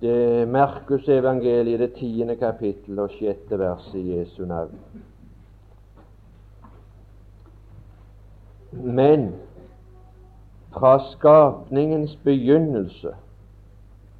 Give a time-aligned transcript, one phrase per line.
[0.00, 4.78] Det er Markus evangeliet, det tiende kapittel og sjette vers i Jesu navn.
[8.72, 9.34] Men
[10.70, 13.14] fra skapningens begynnelse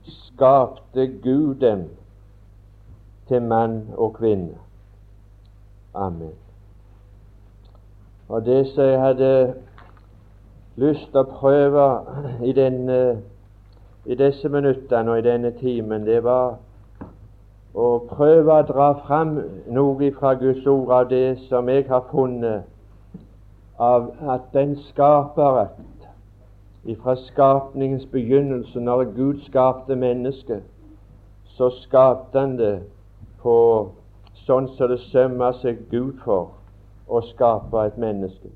[0.03, 1.89] skapte Gud dem
[3.29, 4.59] til mann og kvinne.
[5.95, 6.35] Amen.
[8.29, 9.55] Og det som jeg hadde
[10.77, 11.85] lyst til å prøve
[12.45, 12.99] i, denne,
[14.09, 16.57] i disse minuttene og i denne timen, det var
[17.77, 19.35] å prøve å dra fram
[19.69, 22.65] noe fra Guds ord av det som jeg har funnet
[23.79, 25.77] av at den skaperrett
[27.03, 30.65] fra skapningens begynnelse, når Gud skapte mennesket,
[31.45, 32.79] så skapte han det
[33.43, 33.57] på
[34.47, 36.55] sånn som det sømmer seg Gud for
[37.09, 38.49] å skape et menneske.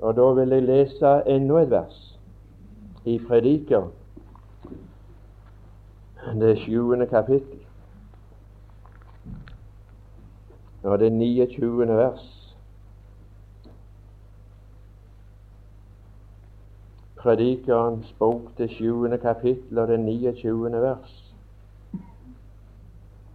[0.00, 1.98] Og Da vil jeg lese enda et vers
[3.04, 3.90] i Prediker,
[6.24, 7.58] det sjuende kapittel,
[10.82, 11.88] og det 29.
[11.88, 12.56] vers.
[17.16, 20.72] Predikerens bok, det sjuende kapittel og det 29.
[20.72, 21.34] vers.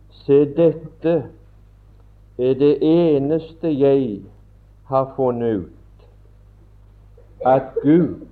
[0.10, 1.16] Se, dette
[2.38, 4.22] er det eneste jeg
[4.86, 6.08] har funnet ut,
[7.46, 8.26] at Gud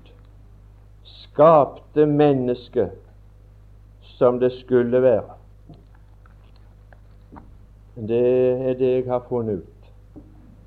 [1.03, 3.02] skapte mennesket
[4.17, 5.37] som det skulle være.
[7.95, 9.73] Det er det jeg har funnet ut.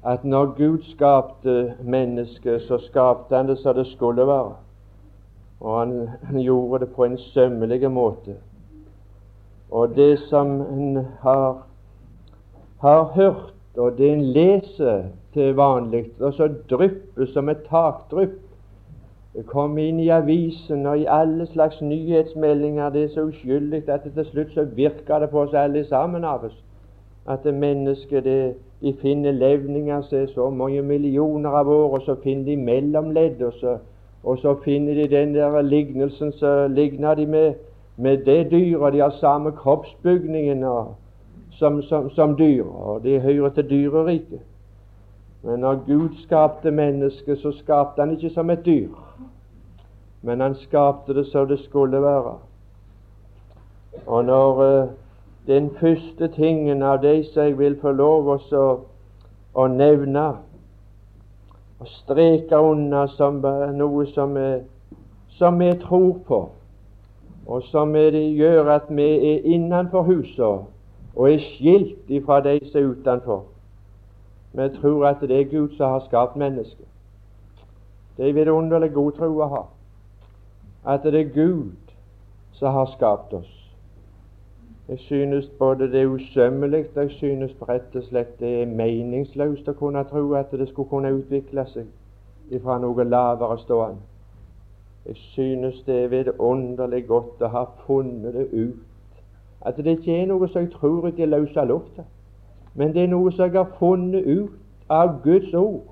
[0.06, 4.54] At når Gud skapte mennesket, så skapte han det som det skulle være.
[5.60, 8.36] Og han, gjorde det på en sømmelig måte.
[9.70, 11.66] Og det som en har,
[12.80, 15.02] har hørt, og det en leser
[15.32, 18.45] til vanlig, og så drypper som et takdrypp,
[19.44, 22.90] kommer inn i avisen og i alle slags nyhetsmeldinger.
[22.90, 26.24] Det er så uskyldig at det til slutt så virker det på oss alle sammen
[26.24, 26.56] av oss.
[27.28, 32.14] At det mennesket det, de finner levninger er så mange millioner av år, og så
[32.22, 33.78] finner de mellomledd, og så,
[34.24, 37.54] og så finner de den der lignelsen, så ligner de med
[37.96, 38.92] med det dyret.
[38.92, 40.64] De har samme kroppsbygningen
[41.50, 44.40] som, som, som dyr, og de hører til dyreriket.
[45.42, 48.88] Men når Gud skapte mennesket, så skapte han ikke som et dyr,
[50.22, 52.34] men han skapte det så det skulle være.
[54.06, 54.88] Og når uh,
[55.46, 58.66] den første tingen av de som jeg vil få lov å,
[59.54, 60.26] å nevne
[61.80, 63.42] og streke unna som
[63.76, 64.60] noe som, er,
[65.38, 66.40] som vi tror på,
[67.46, 70.66] og som gjør at vi er innenfor huset
[71.16, 73.44] og er skilt ifra de som er utenfor.
[74.56, 76.86] Vi tror at det er Gud som har skapt mennesket.
[78.16, 79.62] Det er vidunderlig god tro å ha.
[80.86, 81.72] At det er Gud
[82.52, 83.52] som har skapt oss.
[84.88, 89.68] Jeg synes både det er usømmelig og jeg synes rett og slett det er meningsløst
[89.68, 94.04] å kunne tro at det skulle kunne utvikle seg ifra noe lavere stående.
[95.06, 98.78] Jeg synes det er vidunderlig godt å ha funnet det ut.
[99.60, 102.06] At det ikke er noe som jeg tror ut i løse lufta,
[102.74, 104.54] men det er noe som jeg har funnet ut
[104.88, 105.82] av Guds ord.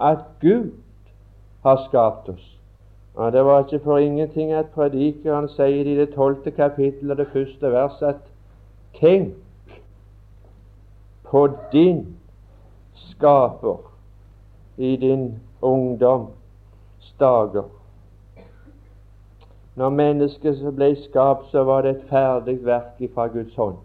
[0.00, 0.72] At Gud
[1.62, 2.61] har skapt oss.
[3.14, 7.28] Og Det var ikke for ingenting at predikeren sier i det tolvte kapittel og det
[7.32, 8.20] første verset at
[9.00, 9.34] tenk
[11.28, 12.16] på din
[12.94, 13.76] skaper
[14.78, 17.68] i din ungdoms dager.
[19.76, 23.76] Når mennesket ble skapt, så var det et ferdig verk fra Guds hånd.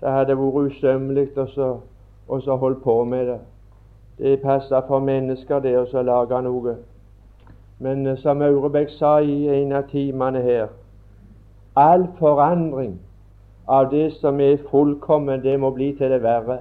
[0.00, 1.28] Det hadde vært usømmelig
[2.28, 3.38] å holde på med det.
[4.18, 6.76] Det passet for mennesker, det å lage noe.
[7.80, 10.68] Men eh, som Aurebekk sa i en av timene her
[11.76, 12.98] All forandring
[13.68, 16.58] av det som er fullkommen, det må bli til det verre.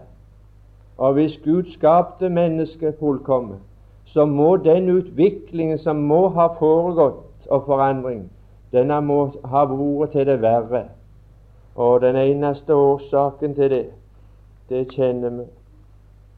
[0.97, 3.57] Og hvis Gud skapte mennesket fullkommen,
[4.05, 8.27] så må den utviklingen som må ha foregått og forandring,
[8.71, 10.83] denne må ha vært til det verre.
[11.75, 13.85] Og den eneste årsaken til det,
[14.69, 15.45] det kjenner vi.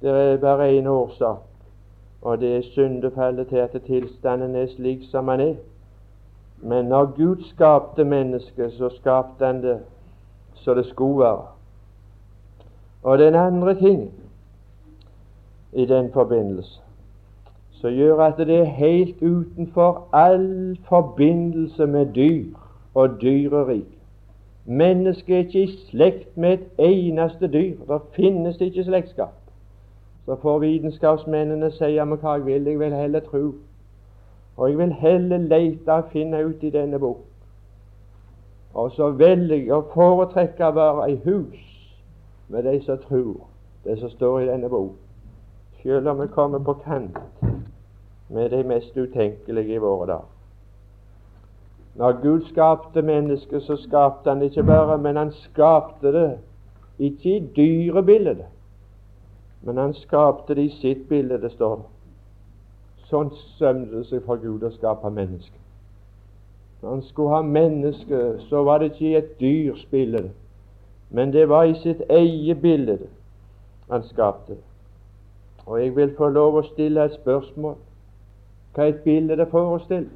[0.02, 1.44] Det er bare én årsak,
[2.22, 5.56] og det er syndefallet til at tilstanden er slik som han er.
[6.58, 9.80] Men når Gud skapte mennesket, så skapte han det
[10.54, 11.46] så det skulle være.
[13.04, 14.14] Og den andre ting
[15.74, 16.82] i den forbindelse
[17.82, 22.46] som gjør at det er helt utenfor all forbindelse med dyr
[22.94, 23.98] og dyrerik.
[24.66, 27.76] Mennesket er ikke i slekt med et eneste dyr.
[27.88, 29.34] Det finnes ikke slektskap.
[30.32, 32.68] Så får vitenskapsmennene si ja, hva jeg vil.
[32.72, 33.40] Jeg vil heller tro.
[34.56, 37.26] Og jeg vil heller lete og finne ut i denne bok
[38.74, 41.66] Og så velger jeg å foretrekke å være i hus
[42.48, 43.42] med de som tror
[43.84, 44.96] det som står i denne bok,
[45.84, 47.20] selv om vi kommer på kant
[48.30, 50.32] med de mest utenkelige i våre dager.
[51.96, 56.32] Når Gud skapte mennesket, så skapte han ikke bare, men han skapte det
[57.00, 58.46] ikke i dyrebildet,
[59.64, 61.90] men han skapte det i sitt bilde, det står det.
[63.12, 65.58] Sånn sømte det seg for Gud å skape mennesket.
[66.82, 70.30] Når han skulle ha mennesket, så var det ikke i et dyrs bilde,
[71.10, 72.98] men det var i sitt eget bilde
[73.92, 74.58] han skapte.
[75.66, 77.76] Og jeg vil få lov å stille et spørsmål.
[78.74, 80.10] Hva et bilde det forestiller?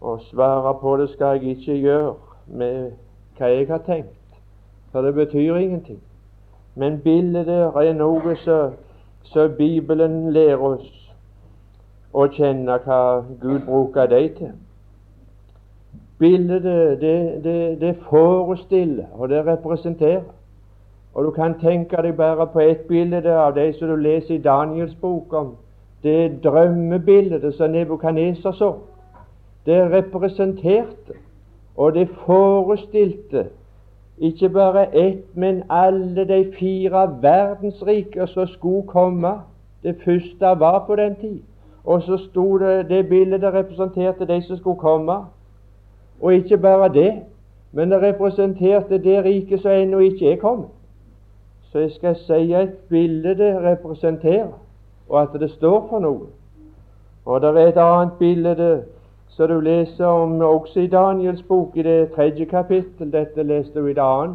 [0.00, 2.14] Og svare på det skal jeg ikke gjøre
[2.46, 2.96] med
[3.38, 4.40] hva jeg har tenkt,
[4.90, 6.00] for det betyr ingenting.
[6.74, 8.36] Men bildet er noe
[9.22, 10.90] som Bibelen lærer oss
[12.12, 13.00] å kjenne hva
[13.40, 14.52] Gud bruker dem til.
[16.18, 20.28] Bildet det, det, det forestiller, og det representerer.
[21.14, 24.42] Og du kan tenke deg bare på ett bilde av det som du leser i
[24.42, 25.56] Daniels bok om
[26.02, 28.72] det drømmebildet som Nebukaneser så.
[29.66, 31.18] Det representerte,
[31.76, 33.46] og det forestilte,
[34.22, 39.32] ikke bare ett, men alle de fire verdensriker som skulle komme.
[39.82, 41.40] Det første var på den tid.
[41.84, 45.16] Og så sto det det bildet det representerte de som skulle komme.
[46.20, 47.12] Og ikke bare det,
[47.72, 50.68] men det representerte det riket som ennå ikke er kommet.
[51.72, 54.52] Så jeg skal si et bilde det representerer,
[55.08, 56.26] og at det står for noe.
[57.24, 58.82] Og det er et annet bilde
[59.36, 63.12] så du leser om også i Daniels bok, i det tredje kapittel.
[63.12, 64.34] Dette leste du i det.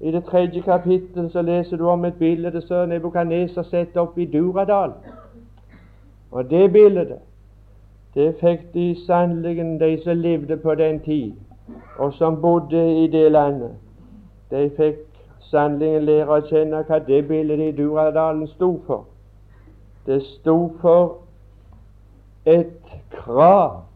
[0.00, 4.24] I det tredje kapittel så leser du om et bilde som Nebukadneser setter opp i
[4.24, 4.92] Duradal.
[6.30, 7.18] Og det bildet,
[8.14, 11.32] det fikk de sannelig, de som levde på den tid,
[11.98, 13.76] og som bodde i det landet.
[14.50, 15.04] De fikk
[15.50, 19.04] sannelig lære å kjenne hva det bildet i Duradalen sto for.
[20.06, 21.18] Det sto for
[22.46, 22.72] et
[23.10, 23.89] krav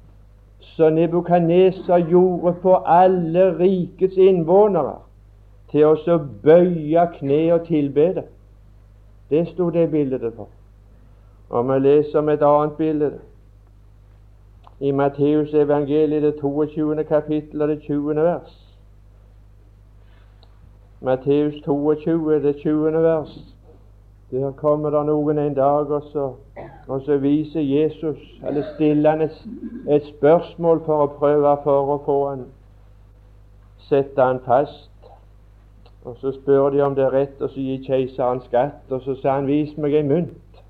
[0.76, 4.96] som Nebukadneser gjorde på alle rikets innvånere
[5.70, 8.26] til å bøye kne og tilbe det.
[9.30, 10.48] Det sto det bildet for.
[11.50, 13.12] Og vi leser om et annet bilde
[14.80, 17.04] i Matteus evangeliet, det 22.
[17.04, 18.14] kapittel og det 20.
[18.16, 18.60] vers.
[21.00, 23.02] Matteus 22, det 20.
[23.02, 23.53] vers.
[24.30, 26.32] Der kommer det noen en dag, og så,
[26.88, 29.42] og så viser Jesus, eller stiller han et,
[29.88, 32.46] et, spørsmål for å prøve for å få han
[33.88, 34.90] sette han fast.
[36.04, 39.14] Og Så spør de om det er rett og så gir keiseren skatt, og så
[39.14, 40.62] sier han 'vis meg en mynt'.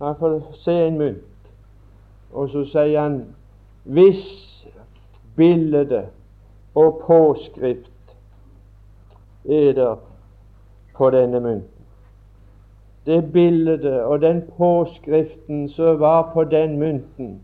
[0.00, 1.52] Han får se en mynt.
[2.32, 3.24] Og så sier han
[3.84, 4.24] 'hvis
[5.36, 6.08] bildet
[6.74, 8.16] og påskrift
[9.44, 9.96] er der
[10.94, 11.73] på denne mynten'
[13.06, 17.40] det bildet og den påskriften som var på den mynten,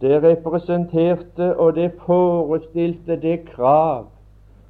[0.00, 4.06] det representerte og det forestilte det krav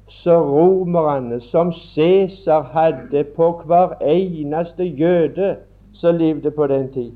[0.07, 5.55] som romerne, som Cæsar hadde på hver eneste jøde
[5.93, 7.11] som levde på den tid.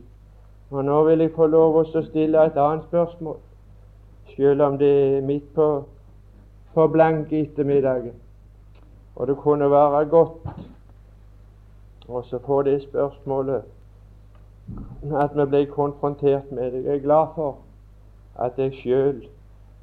[0.71, 3.37] Og Nå vil jeg få lov å stille et annet spørsmål,
[4.35, 5.69] selv om det er midt på,
[6.73, 8.13] på blanke ettermiddagen.
[9.15, 10.45] Og det kunne være godt
[12.09, 13.63] og så få det spørsmålet
[15.13, 16.83] at vi ble konfrontert med det.
[16.83, 17.57] Jeg er glad for
[18.39, 19.27] at jeg sjøl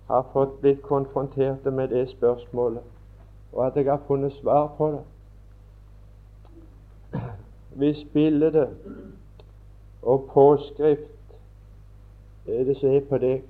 [0.06, 2.82] har fått blitt konfrontert med det spørsmålet,
[3.52, 5.04] og at jeg har funnet svar på det.
[7.74, 8.68] Hvis bildet
[10.02, 11.36] og påskrift
[12.46, 13.42] er det som er på deg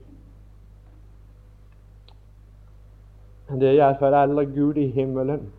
[3.47, 5.53] Det er iallfall aldri Gud i himmelen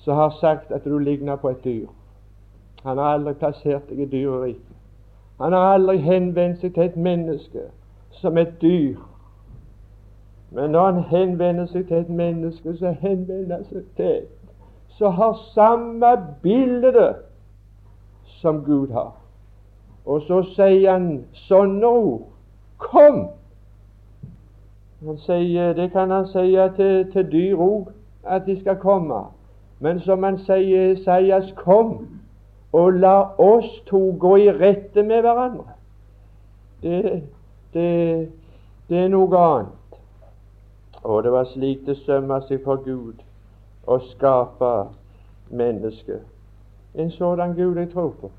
[0.00, 1.88] som har sagt at du ligner på et dyr.
[2.82, 4.76] Han har aldri plassert deg i dyreriket.
[5.40, 7.68] Han har aldri henvendt seg til et menneske
[8.20, 8.98] som et dyr.
[10.50, 14.36] Men når han henvender seg til et menneske, så henvender han seg til et
[15.00, 17.14] som har samme bilde
[18.24, 19.14] som Gud har.
[20.06, 22.26] Og så sier han sånne ord.
[22.76, 23.22] Kom!
[25.06, 27.88] Han sier, det kan han si til, til dyr òg,
[28.24, 29.22] at de skal komme.
[29.80, 32.19] Men som han sier, sies kom
[32.72, 35.64] og la oss to gå i rette med hverandre.
[36.82, 37.22] Det,
[37.74, 38.28] det,
[38.88, 39.98] det er noe annet.
[41.02, 43.22] Og det var slik det sømma seg for Gud
[43.88, 44.72] å skape
[45.50, 46.22] mennesket.
[46.94, 48.30] En sådan Gud jeg tror på.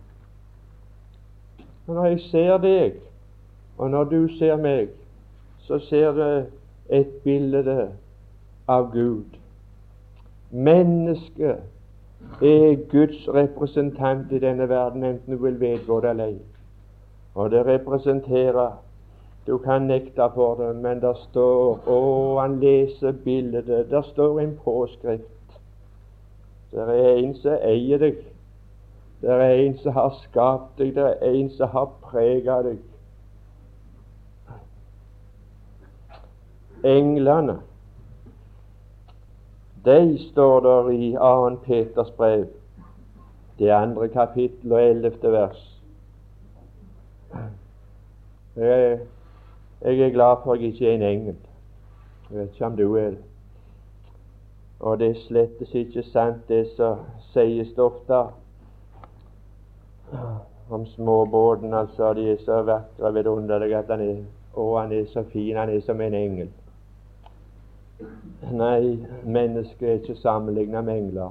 [1.88, 3.00] Og når jeg ser deg,
[3.77, 4.93] og når du ser meg,
[5.65, 6.25] så ser du
[6.89, 7.89] et bilde
[8.67, 9.25] av Gud.
[10.51, 11.63] Mennesket
[12.41, 16.39] er Guds representant i denne verden, enten du vil vedgå det eller ei.
[17.35, 18.71] Og det representerer
[19.47, 21.95] Du kan nekte for det, men det står Å,
[22.39, 23.67] han leser bildet.
[23.89, 25.57] Der står en påskrift.
[26.71, 28.21] Det er en som eier deg.
[29.21, 30.93] Det er en som har skapt deg.
[30.95, 32.77] Det er en som har preget deg.
[36.83, 37.57] Englene
[39.85, 41.55] de står der i 2.
[41.55, 42.45] Peters brev,
[43.59, 45.81] det andre kapittel og ellevte vers.
[48.55, 49.00] Jeg,
[49.81, 51.35] jeg, er glad for at jeg ikke er en engel.
[52.29, 53.11] Jeg vet ikke om du er.
[54.79, 56.97] Og det er slettes ikke sant, det som
[57.33, 58.23] sies ofte
[60.69, 61.73] om småbåten.
[61.73, 64.23] Altså, de er så vakre, vidunderlige at han er,
[64.53, 66.50] og han er så fin, han er som en engel.
[68.51, 71.29] Nei, mennesket er ikke sammenlignet med engler.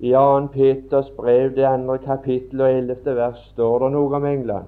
[0.00, 0.46] I 2.
[0.52, 4.64] Peters brev, det andre kapittel og ellevte vers, står det noe om englene.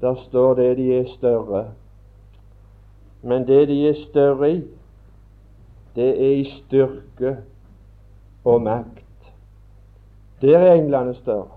[0.00, 1.64] Der står det de er større.
[3.22, 4.62] Men det de er større i,
[5.96, 7.36] det er i styrke
[8.44, 9.32] og makt.
[10.40, 11.56] Der er englene større.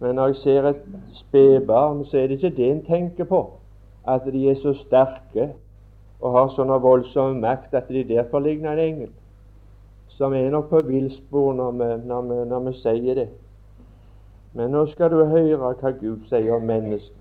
[0.00, 0.82] Men når jeg ser et
[1.14, 3.50] spedbarn, så er det ikke det en tenker på,
[4.08, 5.52] at de er så sterke
[6.24, 9.10] og har sånn voldsom makt at de derfor ligner en engel.
[10.16, 13.26] Som er nok på villspor når, når, når, vi sier det.
[14.54, 17.20] Men nå skal du høre hva Gud sier om mennesket.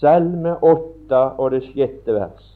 [0.00, 2.48] Salme 8 og det sjette vers.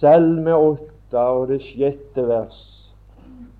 [0.00, 2.58] Salme 8 og det sjette vers.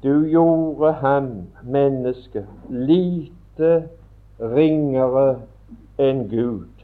[0.01, 1.31] Du gjorde ham,
[1.63, 3.73] mennesket, lite
[4.41, 5.43] ringere
[6.01, 6.80] enn Gud.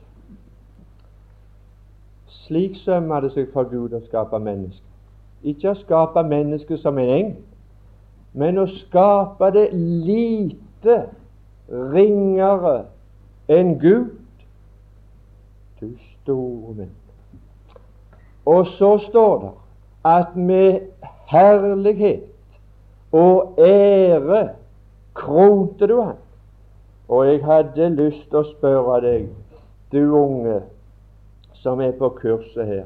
[2.46, 4.82] Slik sømmer det seg for Gud å skape mennesket.
[5.42, 7.32] Ikke å skape mennesket som en eng,
[8.38, 10.98] men å skape det lite
[11.68, 12.76] ringere
[13.50, 14.12] enn Gud.
[15.80, 15.90] Du
[16.22, 16.92] store min.
[18.46, 19.52] Og så står det
[20.06, 20.80] at med
[21.26, 22.22] herlighet
[23.12, 24.48] og ære
[25.14, 26.22] kronte du han.
[27.08, 29.28] Og jeg hadde lyst til å spørre deg,
[29.92, 30.60] du unge
[31.66, 32.84] som er på kurset her.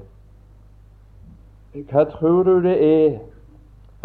[1.90, 3.18] Hva tror du det er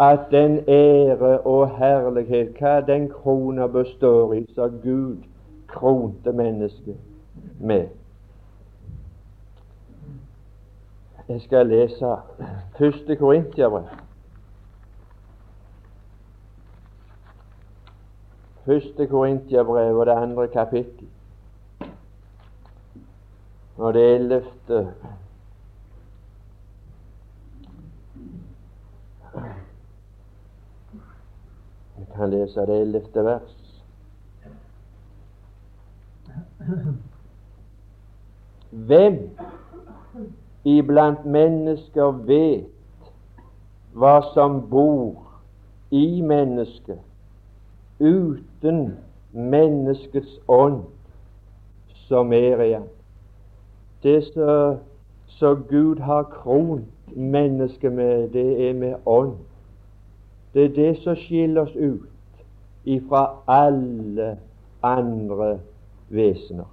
[0.04, 5.24] at den ære og herlighet, hva den krona består i, som Gud
[5.66, 6.96] kronte mennesket
[7.60, 7.88] med?
[11.28, 12.12] Jeg skal lese
[12.78, 13.88] første Korintiabrev.
[18.66, 21.08] Første Korintiabrev og det andre kapittel
[23.76, 24.94] og det ellevte
[31.96, 33.82] Vi kan lese det ellevte vers.
[38.70, 39.30] Hvem
[40.64, 43.12] iblant mennesker vet
[43.92, 45.22] hva som bor
[45.90, 47.00] i mennesket
[48.00, 48.82] uten
[49.32, 50.82] menneskets ånd
[52.08, 52.88] som er igjen?
[54.06, 54.22] Det
[55.26, 59.32] som Gud har kront mennesket med, det er med ånd.
[60.54, 62.44] Det er det som skiller oss ut
[62.84, 64.38] ifra alle
[64.82, 65.58] andre
[66.08, 66.70] vesener.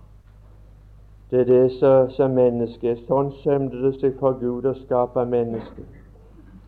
[1.32, 5.90] Det er det som, som mennesket Sånn sømte det seg for Gud å skape mennesket.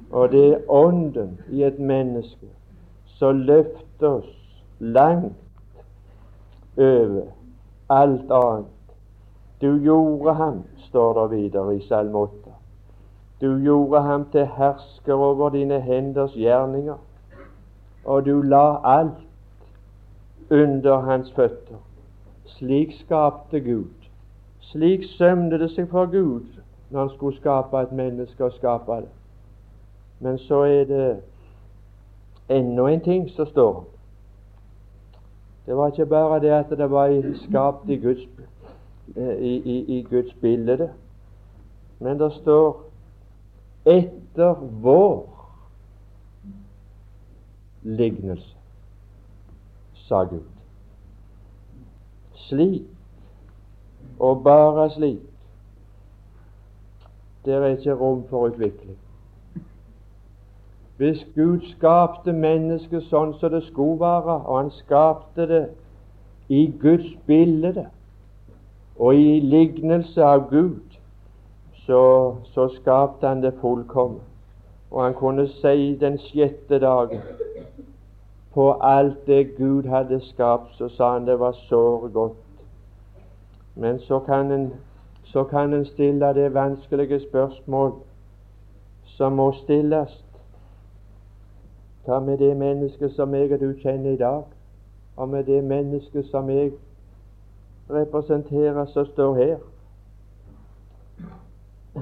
[0.09, 2.49] Og det er ånden i et menneske
[3.19, 4.33] som løfter oss
[4.79, 5.37] langt
[6.77, 7.27] over
[7.93, 8.74] alt annet
[9.61, 12.31] du gjorde ham, står det videre i Salme 8.
[13.41, 16.95] Du gjorde ham til hersker over dine henders gjerninger,
[18.05, 19.17] og du la alt
[20.51, 21.75] under hans føtter.
[22.45, 23.91] Slik skapte Gud.
[24.59, 26.45] Slik sømte det seg for Gud
[26.89, 29.11] når han skulle skape et menneske og skape det.
[30.19, 31.17] Men så er det
[32.49, 33.85] enda en ting som står.
[35.65, 38.54] Det var ikke bare det at det var skapt i Guds Eh,
[39.15, 40.89] i, i, i Guds bilde.
[41.99, 42.83] Men det står
[43.85, 45.29] 'etter vår
[47.83, 48.55] lignelse',
[49.93, 50.43] sa Gud.
[52.33, 52.83] Slik,
[54.19, 55.19] og bare slik.
[57.45, 58.97] Det er ikke rom for utvikling.
[60.97, 65.65] Hvis Gud skapte mennesket sånn som det skulle være, og han skapte det
[66.49, 67.89] i Guds bilde,
[68.99, 70.79] og i lignelse av Gud,
[71.85, 74.23] så, så skapte han det fullkomment.
[74.91, 77.21] Og han kunne si den sjette dagen
[78.53, 82.37] på alt det Gud hadde skapt, så sa han det var såre godt.
[83.75, 84.73] Men så kan en,
[85.23, 87.93] så kan en stille det vanskelige spørsmål
[89.05, 90.23] som må stilles.
[92.05, 94.43] Hva med det mennesket som jeg og du kjenner i dag,
[95.17, 96.71] og med det mennesket som jeg
[97.89, 99.57] representerer, og står her?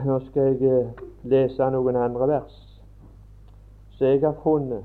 [0.06, 2.60] Nå skal jeg eh, lese noen andre vers
[3.94, 4.84] som jeg har funnet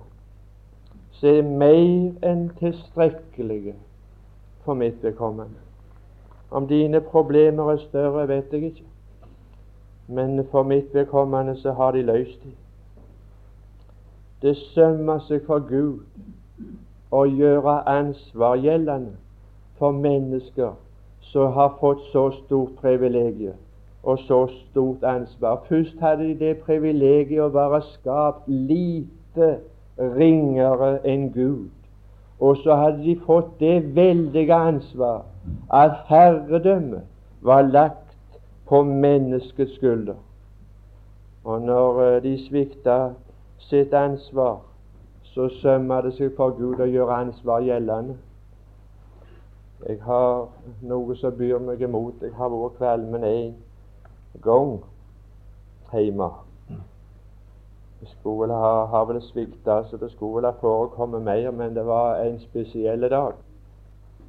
[1.18, 3.74] som er mer enn tilstrekkelige
[4.62, 5.58] for mitt vedkommende.
[6.50, 8.84] Om dine problemer er større, vet jeg ikke,
[10.06, 12.54] men for mitt vedkommende så har de løst dem.
[14.42, 16.04] Det sømmer seg for Gud
[17.10, 19.16] å gjøre ansvar gjeldende
[19.80, 20.76] for mennesker
[21.32, 23.56] som har fått så stort privilegium
[24.02, 25.62] og så stort ansvar.
[25.68, 29.58] Først hadde de det privilegiet å være skapt lite
[29.98, 31.74] ringere enn Gud.
[32.40, 35.26] Og så hadde de fått det veldige ansvar
[35.74, 37.02] at herredømmet
[37.42, 40.14] var lagt på menneskets skulder.
[41.44, 43.10] Og når eh, de svikta
[43.58, 44.58] sitt ansvar,
[45.22, 48.16] så sømmer det seg for Gud å gjøre ansvar gjeldende.
[49.86, 50.48] Jeg har
[50.82, 52.22] noe som byr meg imot.
[52.22, 53.52] Jeg har vært kvalmen én
[54.42, 54.80] gang
[55.92, 56.30] hjemme.
[58.00, 61.86] Det skulle ha, ha vel svikta, så det skulle vel ha forekommet mer, men det
[61.86, 63.38] var en spesiell dag.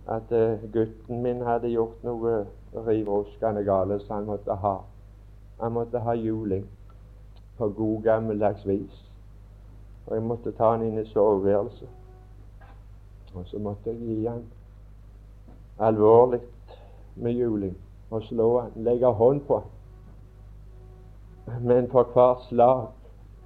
[0.09, 2.45] At uh, gutten min hadde gjort noe
[2.85, 4.79] rivroskende gale, så han måtte ha
[5.59, 6.63] Han måtte ha juling
[7.57, 9.11] på god gammeldags vis.
[10.07, 11.89] Og jeg måtte ta han inn i soveværelset.
[13.33, 14.45] Og så måtte jeg gi han
[15.79, 16.41] alvorlig
[17.15, 17.75] med juling
[18.09, 19.75] og slå han, legge hånd på han
[21.61, 22.87] men for hvert slag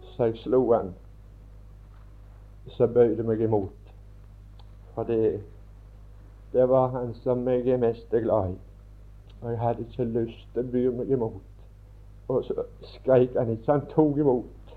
[0.02, 0.94] så jeg slo han,
[2.68, 3.94] så bøyde meg imot.
[4.94, 5.42] For det,
[6.54, 8.58] det var han som jeg er mest glad i.
[9.42, 11.66] Og jeg hadde ikke lyst til å by meg imot.
[12.28, 13.72] Og så skreik han ikke.
[13.72, 14.76] Han tok imot.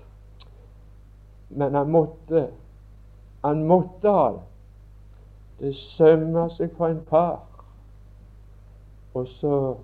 [1.49, 2.47] Men han måtte.
[3.45, 4.43] Han måtte ha det.
[5.59, 7.39] Det sømmer seg for en far.
[9.13, 9.75] Og så,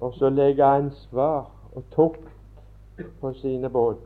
[0.00, 2.28] og så legge ansvar og tukt
[3.20, 3.96] på sine båt.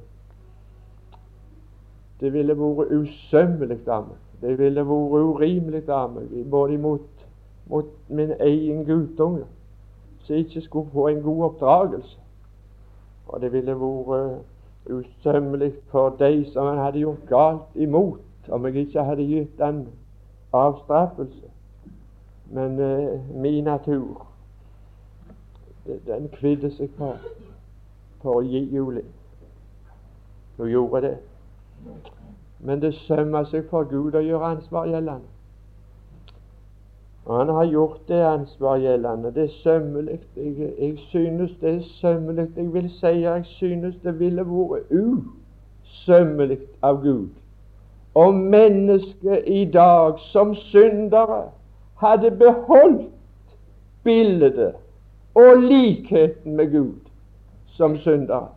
[2.21, 4.19] Det ville vært usømmelig av meg.
[4.43, 7.25] Det ville vært urimelig av meg, både mot,
[7.67, 9.47] mot min egen guttunge,
[10.23, 12.19] som ikke skulle få en god oppdragelse.
[13.27, 18.87] Og det ville vært usømmelig for de som han hadde gjort galt imot, om jeg
[18.87, 19.85] ikke hadde gitt den
[20.53, 21.49] avstraffelse.
[22.53, 24.27] Men eh, min natur,
[26.07, 27.17] den kvidde seg for
[28.23, 29.11] for å gi juling.
[30.57, 31.17] Hun gjorde det.
[32.63, 35.29] Men det sømmer seg for Gud å gjøre ansvar gjeldende.
[37.23, 39.31] Og han har gjort det ansvar gjeldende.
[39.35, 40.19] Det er sømmelig.
[40.37, 42.49] Jeg, jeg, synes det er sømmelig.
[42.57, 47.42] Jeg vil si jeg synes det ville vært usømmelig av Gud
[48.15, 51.43] om mennesket i dag som syndere
[51.97, 53.09] hadde beholdt
[54.05, 54.75] bildet
[55.35, 57.01] og likheten med Gud
[57.67, 58.49] som syndere.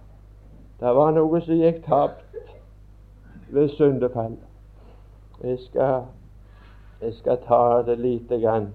[0.79, 2.35] Det var noe som gikk tapt
[3.55, 4.41] ved syndefallet.
[5.43, 6.01] Jeg skal,
[7.01, 8.73] jeg skal ta det lite grann.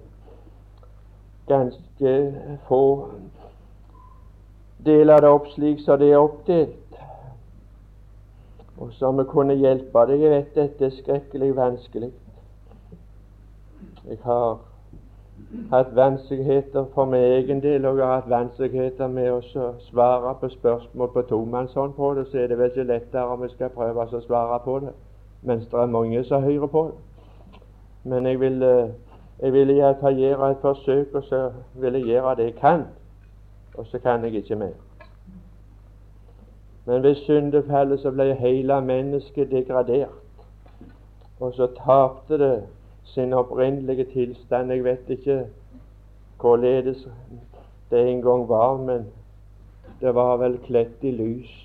[1.47, 2.33] Ganske
[2.67, 3.07] få
[4.85, 6.80] deler det opp slik som det er oppdelt.
[8.81, 10.21] Og så vi kunne hjelpe deg.
[10.21, 12.11] Jeg vet dette er skrekkelig vanskelig.
[14.09, 14.57] Jeg har
[15.69, 20.49] hatt vanskeligheter for min egen del, og jeg har hatt vanskeligheter med å svare på
[20.49, 24.07] spørsmål på tomannshånd på det, så er det vel ikke lettere om vi skal prøve
[24.07, 24.93] å svare på det,
[25.41, 27.59] mens det er mange som hører på det.
[28.03, 28.89] Men jeg vil, eh,
[29.39, 32.87] jeg vil gjøre et forsøk, og så vil jeg gjøre det jeg kan.
[33.77, 34.73] Og så kan jeg ikke mer.
[36.91, 40.17] Men ved syndefallet så ble hele mennesket degradert.
[41.39, 42.63] Og så tapte det
[43.13, 44.71] sin opprinnelige tilstand.
[44.71, 45.45] Jeg vet ikke
[46.41, 47.07] hvorledes
[47.91, 49.07] det en gang var, men
[50.01, 51.55] det var vel kledd i lys.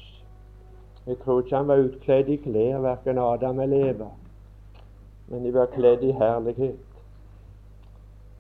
[1.07, 4.12] Jeg tror ikke han var utkledd i klær, verken Adam eller Eva,
[5.27, 7.03] men de var kledd i herlighet.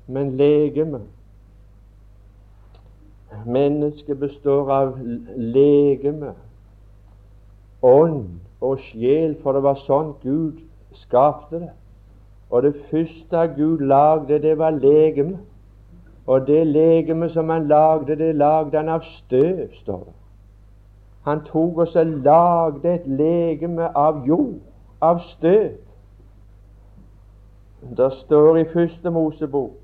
[0.06, 1.00] Men legeme
[3.46, 4.98] Mennesket består av
[5.36, 6.34] legeme,
[7.86, 10.62] ånd og sjel, for det var sånn Gud
[11.04, 11.72] skapte det.
[12.50, 15.38] Og det første Gud lagde, det var legeme.
[16.26, 20.14] Og det legeme som han lagde, det lagde han av støv, står det.
[21.26, 24.60] Han tok og så lagde et legeme av jord,
[25.02, 25.74] av støv.
[27.96, 29.74] Det står i Første Mosebok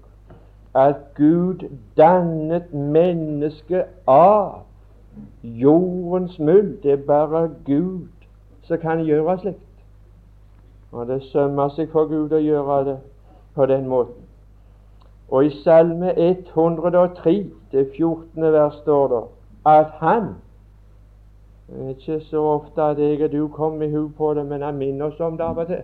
[0.75, 1.67] at Gud
[1.99, 4.63] dannet mennesket av
[5.43, 6.83] jordens muld.
[6.83, 8.09] Det er bare Gud
[8.63, 9.59] som kan gjøre slikt.
[10.93, 12.99] Og det sømmer seg for Gud å gjøre det
[13.55, 14.23] på den måten.
[15.33, 18.53] Og i Salme 103, det 14.
[18.53, 19.23] vers, står det
[19.67, 20.35] at han
[21.89, 25.07] ikke så ofte at jeg og du kommer i hu på det, men han minner
[25.07, 25.83] oss om det av og til.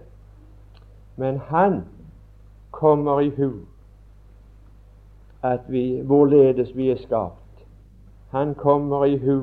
[1.17, 1.85] Men han
[2.71, 3.51] kommer i hu
[5.43, 7.48] at vi, hvorledes vi er skapt.
[8.31, 9.41] Han kommer i hu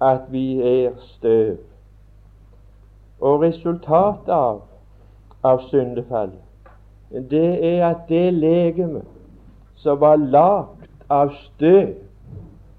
[0.00, 1.56] at vi er støv.
[3.20, 4.62] Og resultatet av,
[5.44, 6.40] av syndefallet,
[7.10, 9.02] det er at det legeme
[9.76, 11.94] som var lagt av støv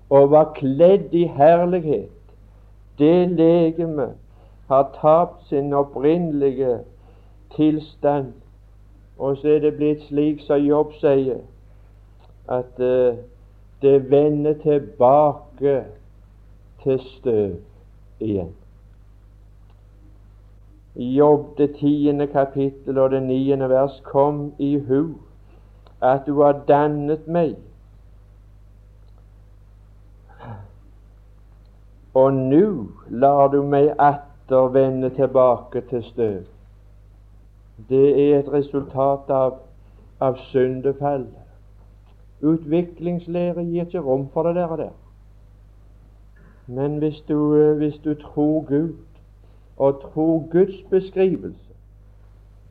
[0.10, 2.10] og var kledd i herlighet,
[3.00, 4.08] det legeme
[4.68, 6.80] har tapt sin opprinnelige
[7.56, 8.34] tilstand.
[9.18, 11.42] Og så er det blitt slik som Jobb sier,
[12.48, 13.18] at uh,
[13.82, 15.84] det vender tilbake
[16.84, 17.56] til støv
[18.20, 18.56] igjen.
[20.96, 25.04] Jobb det tiende kapittel og det niende vers kom i hu
[26.02, 27.56] at du har dannet meg.
[32.14, 36.42] Og nå lar du meg atter vende tilbake til støv.
[37.90, 39.62] Det er et resultat av,
[40.20, 41.41] av syndefallet.
[42.42, 44.76] Utviklingslære gir ikke rom for det der.
[44.76, 44.90] der.
[46.68, 48.94] Men hvis du, hvis du tror Gud
[49.78, 51.74] og tror Guds beskrivelse,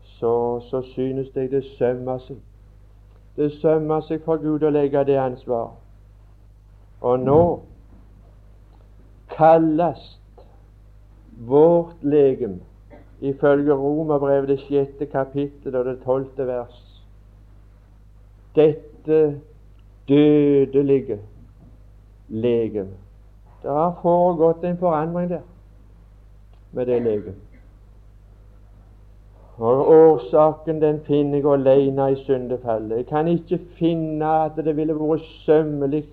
[0.03, 2.37] så, så synes jeg det sømmer seg.
[3.37, 5.79] Det sømmer seg for Gud å legge det ansvaret.
[7.01, 7.61] Og nå
[9.31, 10.21] kalles
[11.47, 12.61] vårt legem
[13.21, 16.91] ifølge Romerbrevet det sjette kapittel og det tolvte vers
[18.57, 19.41] dette
[20.11, 21.19] dødelige
[22.29, 22.89] legem.
[23.63, 25.47] Det har foregått en forandring der
[26.73, 27.35] med det legemet.
[29.61, 32.97] Og Årsaken den finner jeg alene i syndefallet.
[32.97, 36.07] Jeg kan ikke finne at det ville vært sømmelig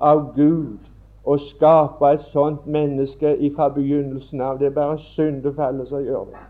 [0.00, 0.78] av Gud
[1.24, 4.58] å skape et sånt menneske fra begynnelsen av.
[4.58, 6.42] Det er bare syndefallet som gjør det.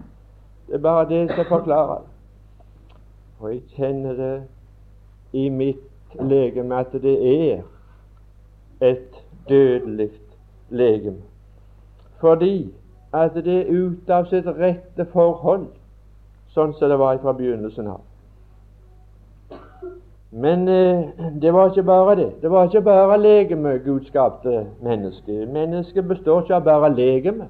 [0.68, 2.16] Det er bare det som forklarer det.
[3.40, 4.34] Og jeg kjenner det
[5.32, 7.16] i mitt legeme at det
[7.52, 7.62] er
[8.80, 10.10] et dødelig
[10.70, 11.22] legeme.
[12.20, 12.74] Fordi
[13.12, 15.66] at det er ut av sitt rette forhold,
[16.54, 18.00] sånn som det var fra begynnelsen av.
[20.30, 21.08] Men eh,
[21.42, 22.28] det var ikke bare det.
[22.42, 25.48] Det var ikke bare legeme Gud skapte mennesket.
[25.50, 27.48] Mennesket består ikke av bare legeme.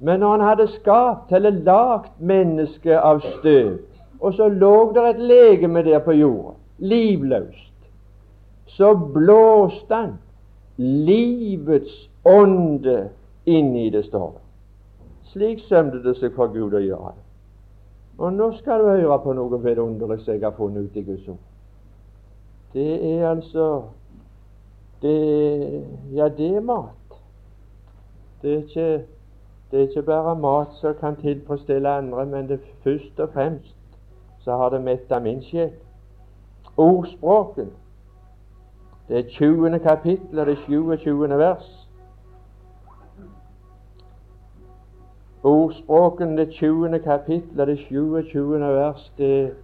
[0.00, 3.78] Men når han hadde skapt eller lagd mennesket av støv,
[4.20, 7.72] og så lå det et legeme der på jorda, livløst,
[8.66, 10.16] så blåste han
[10.76, 13.08] livets ånde
[13.44, 14.34] inn i det, står.
[15.32, 17.24] Slik sømte det seg for Gud å gjøre det.
[18.18, 21.28] Og nå skal du høre på noe vidunderlig som jeg har funnet ut i Guds
[21.28, 21.42] ord.
[22.72, 23.66] Det er altså
[25.02, 27.18] det, Ja, det er mat.
[28.42, 29.04] Det er, ikke,
[29.70, 33.74] det er ikke bare mat som kan tilfredsstille andre, men det først og fremst
[34.44, 35.72] så har det metta min sjel.
[36.76, 37.70] Ordspråken.
[39.08, 39.78] Det er 20.
[39.78, 41.28] kapittel og det 27.
[41.28, 41.88] vers.
[45.42, 46.98] Ordspråken, det 20.
[46.98, 48.60] kapittel og det 27.
[48.60, 49.54] vers, det,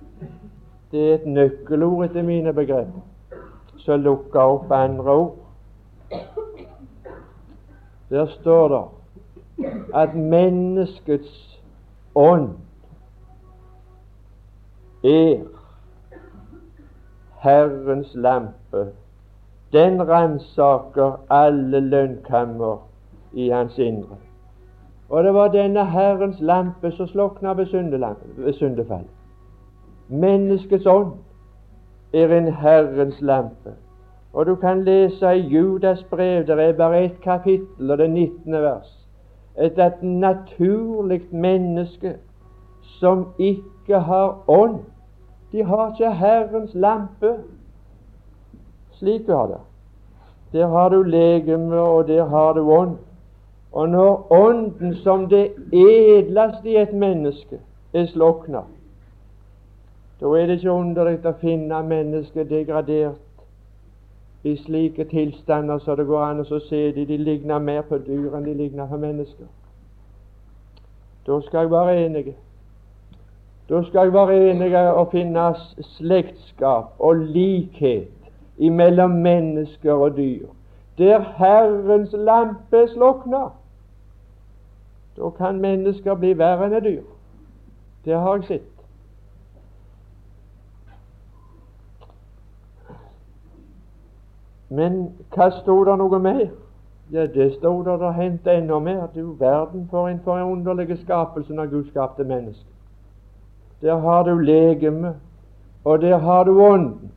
[0.90, 3.00] det er et nøkkelord etter mine begreper,
[3.76, 5.38] som lukker opp andre ord.
[8.10, 8.84] Der står det
[9.94, 11.60] at menneskets
[12.14, 12.50] ånd
[15.04, 15.42] er
[17.42, 18.86] Herrens lampe.
[19.72, 22.88] Den ransaker alle lønnkammer
[23.32, 24.16] i hans indre.
[25.08, 29.04] Og det var denne Herrens lampe som slokna ved, ved syndefall.
[30.08, 31.12] Menneskets ånd
[32.12, 33.74] er en Herrens lampe.
[34.32, 38.52] Og du kan lese i Judas brev, det er bare ett kapittel, og det 19.
[38.52, 39.08] vers,
[39.60, 42.16] et, et naturlig menneske
[42.82, 44.80] som ikke har ånd.
[45.52, 47.34] De har ikke Herrens lampe.
[48.92, 49.60] Slik du har det.
[50.52, 52.96] Der har du legeme, og der har du ånd.
[53.72, 57.60] Og når Ånden som det edleste i et menneske
[57.94, 58.60] er slukna,
[60.20, 63.16] da er det ikke underlig å finne mennesket degradert
[64.44, 68.36] i slike tilstander så det går an å se de, de ligner mer på dyr
[68.36, 69.48] enn de ligner på mennesker.
[71.26, 72.34] Da skal jeg være enig.
[73.72, 78.08] Da skal jeg være enig og finne slektskap og likhet
[78.58, 80.46] imellom mennesker og dyr.
[80.98, 83.56] Der Herrens lampe slukner,
[85.16, 87.06] da kan mennesker bli verre enn dyr.
[88.04, 88.68] Det har jeg sett.
[94.68, 95.00] Men
[95.32, 96.44] hva sto det noe mer?
[97.12, 99.08] Ja, det sto der det hendte enda mer.
[99.16, 102.71] Du verden for en forunderlig skapelse når Gud skapte mennesket.
[103.82, 105.14] Der har du legeme,
[105.84, 107.12] og der har du ånden.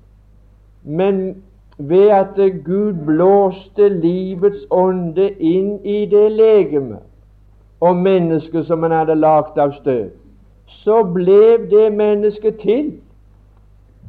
[0.83, 1.43] Men
[1.77, 6.97] ved at Gud blåste livets ånde inn i det legeme
[7.79, 10.09] og mennesket som han hadde lagd av støv,
[10.67, 12.93] så ble det mennesket til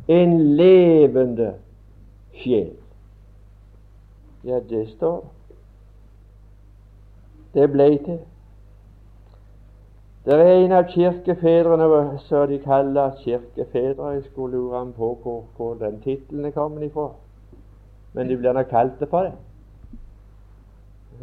[0.09, 1.53] en levende
[2.37, 2.71] sjel.
[4.45, 5.25] Ja, det står
[7.55, 7.71] det.
[7.73, 8.19] ble til.
[10.27, 14.09] Det er en av kirkefedrene som de kaller kirkefedre.
[14.17, 17.13] Jeg skulle lure på hvor, hvor den tittelen er kommet ifra.
[18.13, 19.33] Men de blir nok kalt det for det.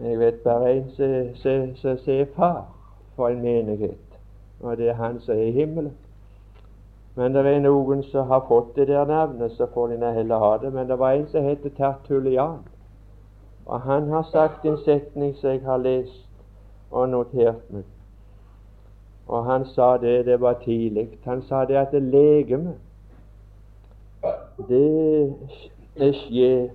[0.04, 0.86] Jeg vet bare en
[1.76, 2.66] som er far
[3.16, 4.16] for en menighet,
[4.62, 5.94] og det er han som er i himmelen.
[7.16, 10.58] Men det er noen som har fått det der navnet, så får de heller ha
[10.58, 10.74] det.
[10.74, 12.64] Men det var en som heter Tertulian.
[13.66, 16.30] Og han har sagt en setning som jeg har lest
[16.92, 17.93] og notert meg.
[19.28, 21.08] Og han sa det, det var tidlig.
[21.24, 22.76] Han sa det at det legeme
[24.58, 25.36] det
[25.96, 26.70] er sjel.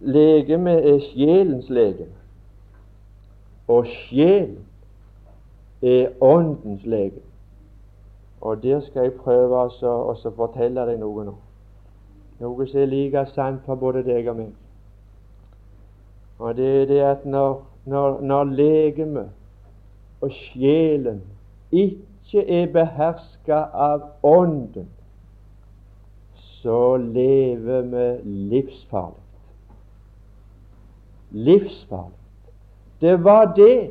[0.00, 2.12] Legeme er sjelens legeme.
[3.68, 4.56] Og sjel
[5.82, 7.28] er åndens legeme.
[8.40, 11.34] Og der skal jeg prøve å fortelle deg noe nå.
[12.40, 14.50] Noe som er like sant for både deg og meg.
[16.38, 19.30] Og det er det at når, når, når legemet
[20.20, 21.22] og sjelen
[21.74, 24.88] ikke er beherska av Ånden,
[26.62, 29.20] så lever vi livsfarlig.
[31.30, 32.22] Livsfarlig.
[33.00, 33.90] Det var det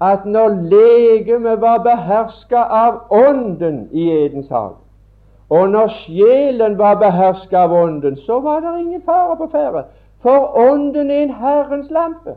[0.00, 4.80] at når legemet var beherska av Ånden i Edens hage,
[5.48, 9.84] og når sjelen var beherska av Ånden, så var det ingen fare på ferde.
[10.24, 12.36] For Ånden er en Herrens lampe.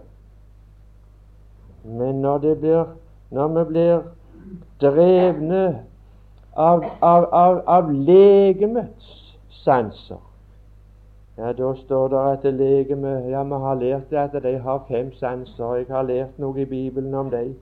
[1.84, 2.86] Men når, blir,
[3.32, 4.02] når vi blir
[4.82, 5.66] drevne
[6.56, 9.14] av, av, av, av legemets
[9.64, 10.22] sanser,
[11.38, 15.12] ja, da står det at legemet Ja, vi har lært det at de har fem
[15.14, 15.76] sanser.
[15.76, 17.56] Jeg har lært noe i Bibelen om dem.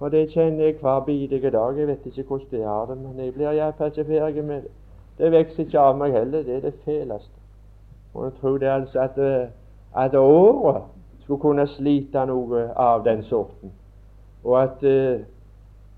[0.00, 1.78] Og det kjenner jeg hver bidige dag.
[1.78, 4.70] Jeg vet ikke hvordan de har det, men jeg blir iallfall ikke ferdig med det.
[5.18, 6.42] Det vokser ikke av meg heller.
[6.42, 7.40] Det er det feleste.
[8.14, 9.48] Og jeg tror det altså at, eh,
[10.04, 10.82] at året
[11.22, 13.72] skulle kunne slite noe av den sorten.
[14.44, 15.24] Og at uh,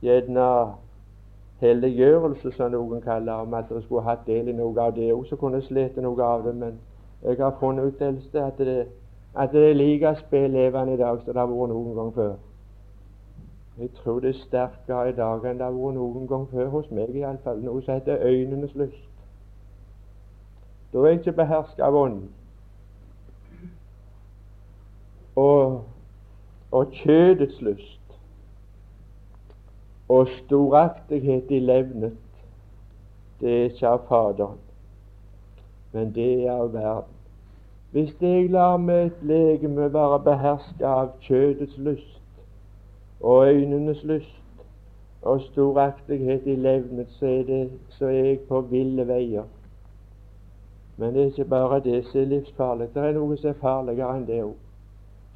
[0.03, 0.75] gjerne
[1.61, 5.25] helliggjørelse, som noen kaller om at dere skulle hatt del i noe av det òg,
[5.27, 6.55] så kunne slite noe av det.
[6.55, 6.79] Men
[7.23, 8.87] jeg har funnet ut at det,
[9.35, 12.37] at det er like spillevende i dag som det har vært noen gang før.
[13.79, 16.91] Jeg tror det er sterkere i dag enn det har vært noen gang før hos
[16.91, 17.61] meg, iallfall.
[17.63, 19.05] Noe som heter øynenes lyst.
[20.93, 22.29] Da er jeg ikke beherska av ånden.
[25.37, 25.85] Og,
[26.73, 27.98] og kjødets lyst
[30.09, 32.17] og storaktighet i levnet,
[33.41, 34.59] det er ikke av Faderen,
[35.93, 37.15] men det er av verden.
[37.91, 42.19] Hvis jeg lar mitt legeme være beherska av kjødets lyst
[43.21, 44.35] og øynenes lyst
[45.23, 49.49] og storaktighet i levnet, så er, det, så er jeg på ville veier.
[50.97, 52.89] Men det er ikke bare det som er livsfarlig.
[52.95, 54.55] Det er noe som er farligere enn det òg.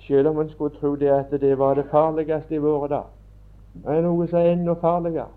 [0.02, 3.21] Selv om en skulle tro det at det var det farligste i våre dager.
[3.87, 5.28] Er noe som er enda farligere.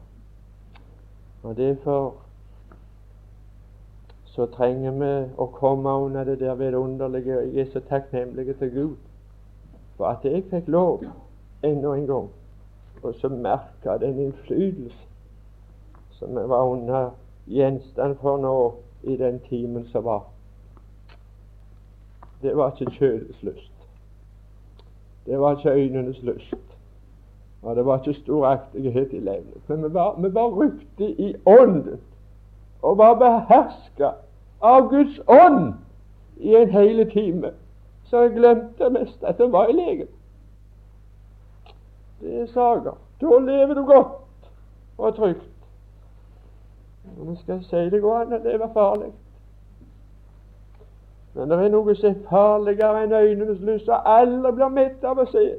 [1.44, 2.16] Og derfor
[4.26, 7.42] så trenger vi å komme under det der vidunderlige.
[7.54, 8.96] Jeg er så takknemlig til Gud
[9.96, 11.06] for at jeg fikk lov
[11.64, 12.34] enda en gang
[13.06, 14.98] og så merke den innflytelse
[16.12, 17.10] som jeg var under
[17.48, 18.56] gjenstand for nå
[19.04, 20.24] i den timen som var.
[22.42, 23.72] Det var ikke kjødets lyst.
[25.26, 26.65] Det var ikke øynenes lyst.
[27.66, 29.70] Og det var ikke stor aktighet i levnet.
[29.70, 32.00] Men vi var, vi var rykte i ånden
[32.82, 34.12] og var beherska
[34.62, 35.74] av Guds ånd
[36.38, 37.52] i en hele time.
[38.04, 40.08] Så jeg glemte mest at jeg var i legen.
[42.22, 42.98] Det er saker.
[43.22, 44.50] Da lever du godt
[44.98, 45.50] og trygt.
[47.18, 49.12] Men skal si det går an å leve farlig.
[51.34, 55.20] Men det er noe som er farligere enn øynenes lyst, som alle blir mett av
[55.20, 55.56] å se.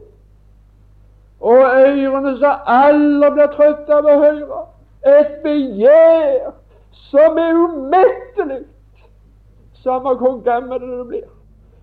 [1.41, 4.63] Og ørene som alle blir trøtte av å høre.
[5.07, 6.55] Et begjær
[7.11, 8.63] som er umettelig,
[9.85, 11.27] samme hvor gammel det blir.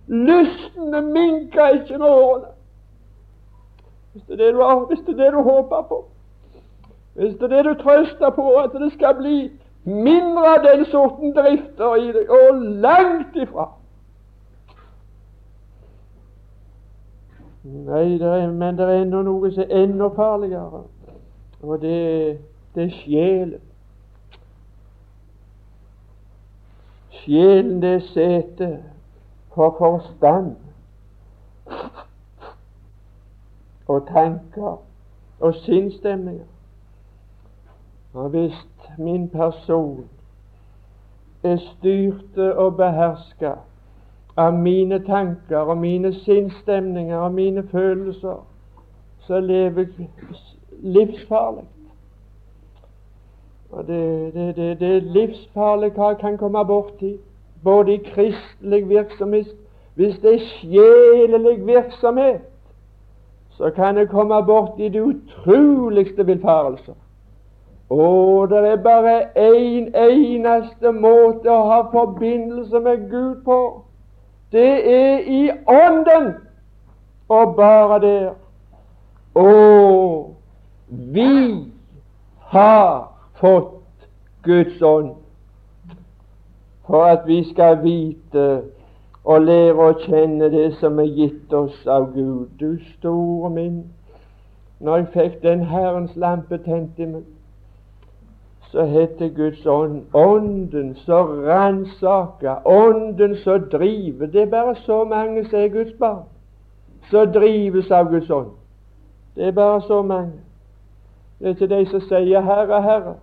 [0.08, 2.50] Lystene minker ikke med årene.
[4.12, 6.04] Hvis det er det du, hvis det er det du håper på,
[7.14, 9.38] hvis det er det du trøster på, at det skal bli
[9.84, 13.70] mindre av den sorten drifter i deg, og langt ifra
[17.64, 20.82] Nei, det er, men det er ennå noe som er enda farligere,
[21.62, 22.38] og det,
[22.74, 23.62] det er sjelen.
[27.22, 28.82] Sjelen, det er setet
[29.54, 30.56] for forstand
[33.88, 34.82] og tanker
[35.40, 36.44] og sinnsstemninger.
[38.12, 38.60] Og hvis
[38.98, 40.08] min person
[41.42, 43.54] er styrte og beherska
[44.36, 48.46] av mine tanker og mine sinnsstemninger og mine følelser,
[49.26, 50.08] så lever jeg
[50.82, 51.64] livsfarlig.
[53.70, 57.16] Og det, det, det, det livsfarlig hva jeg kan komme borti,
[57.64, 59.46] både i kristelig virksomhet
[59.94, 62.40] Hvis det er sjelelig virksomhet,
[63.50, 66.94] så kan jeg komme borti de utroligste villfarelser.
[67.90, 73.84] Og det er bare én en eneste måte å ha forbindelse med Gud på,
[74.54, 76.34] det er i Ånden,
[77.28, 78.30] og bare der.
[79.34, 80.36] Og
[80.88, 81.64] vi
[82.38, 84.08] har fått
[84.42, 85.10] Guds ånd
[86.86, 88.62] for at vi skal vite
[89.24, 92.52] og lære å kjenne det som er gitt oss av Gud.
[92.60, 93.78] Du store min,
[94.78, 97.24] når jeg fikk den Herrens lampe tent i meg,
[98.74, 104.26] så heter Guds ånd Ånden som ransaker, Ånden som driver.
[104.26, 106.22] Det er bare så mange som er Guds barn,
[107.10, 108.50] som drives av Guds ånd.
[109.36, 110.32] Det er bare så mange.
[111.38, 113.14] Det er ikke de som sier 'Herre, Herre'.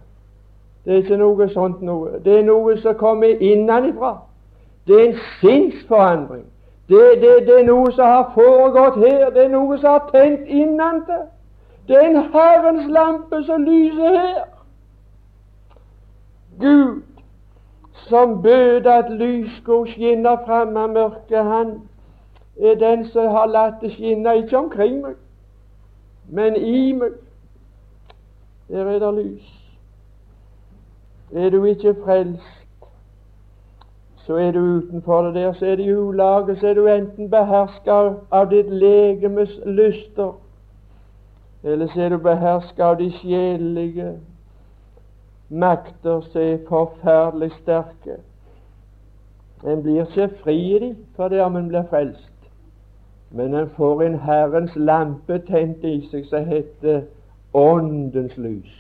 [0.85, 2.09] Det er ikke noe sånt noe.
[2.25, 4.17] Det er noe som kommer innenfra.
[4.87, 6.45] Det er en sinnsforandring.
[6.89, 9.29] Det, det, det, er noe som har foregått her.
[9.29, 11.27] Det er noe som har tent innentil.
[11.87, 14.50] Det er en Herrens lampe som lyser her.
[16.61, 17.01] Gud
[17.93, 21.81] som bød at lys skulle skinne fram av mørket, han
[22.61, 25.15] er den som har latt det skinne, ikke omkring meg,
[26.29, 27.13] men i meg.
[28.71, 29.47] Der er det lys.
[31.31, 32.87] Er du ikke frelst,
[34.25, 35.53] så er du utenfor det der.
[35.53, 37.97] Så er det i ulaget, så er du enten beherska
[38.31, 40.33] av ditt legemes lyster,
[41.63, 44.11] eller så er du beherska av de sjelelige
[45.51, 48.17] makter som er forferdelig sterke.
[49.67, 52.49] En blir ikke fri i dem fordi om en blir frelst,
[53.31, 57.03] men en får en Herrens lampe tent i seg som heter
[57.53, 58.77] Åndens lys.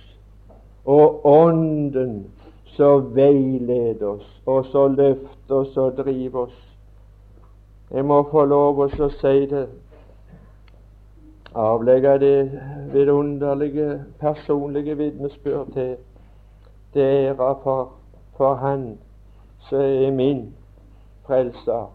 [0.85, 2.31] Og Ånden
[2.75, 6.59] som veileder oss, og så løfter oss og driver oss.
[7.91, 9.65] Jeg må få lov å si det,
[11.51, 12.61] avlegge det
[12.93, 15.97] vidunderlige personlige vitnesbyrd til
[16.93, 17.91] det ære for,
[18.37, 18.97] for Han
[19.69, 20.53] som er min
[21.25, 21.93] frelser.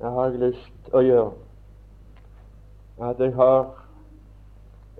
[0.00, 1.30] Det har jeg lyst å gjøre.
[3.00, 3.70] At jeg har,